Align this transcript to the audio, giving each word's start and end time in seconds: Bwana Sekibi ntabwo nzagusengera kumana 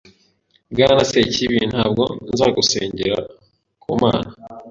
Bwana 0.71 1.01
Sekibi 1.09 1.57
ntabwo 1.71 2.03
nzagusengera 2.31 3.17
kumana 3.81 4.29